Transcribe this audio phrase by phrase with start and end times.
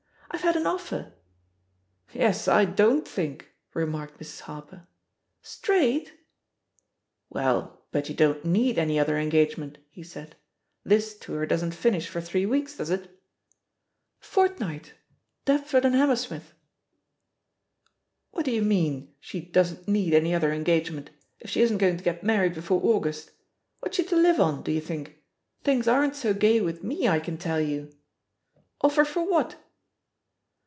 [0.33, 1.13] "I've had an offer
[2.13, 4.39] 1" "Yes, I don^'t think I" remarked Mrs.
[4.39, 4.87] Harper.
[5.41, 6.13] "Straight
[7.27, 10.37] 1" "Well, but you don't need any other engage ment," he said;
[10.85, 13.19] "this tour doesn't finish for three yreeks, does it?"
[14.19, 14.93] "Fortnight—
[15.45, 16.53] ^Deptford and Hammersmith."
[18.31, 21.11] "What do you mean, she ^doesn't need any other engagement,'
[21.41, 23.31] if she isn't going to get mar ried before August?
[23.81, 25.21] What's she to live on, do you think?
[25.65, 27.93] Things aren't so gay with me, I can tell you
[28.55, 29.57] I Offer for what?"